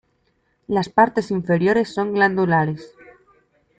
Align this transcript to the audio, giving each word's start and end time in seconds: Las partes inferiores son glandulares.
Las 0.65 0.89
partes 0.89 1.29
inferiores 1.29 1.93
son 1.93 2.15
glandulares. 2.15 2.95